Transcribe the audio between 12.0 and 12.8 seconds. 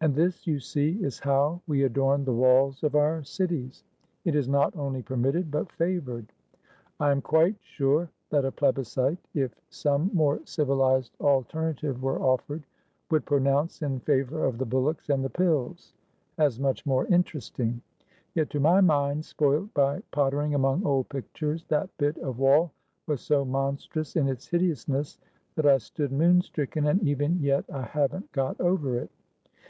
were offered,